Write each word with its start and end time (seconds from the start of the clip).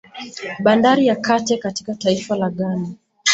Bandari 0.63 1.05
ya 1.07 1.15
Kate 1.15 1.57
katika 1.57 1.95
taifa 1.95 2.35
la 2.35 2.49
Ghana 2.49 2.87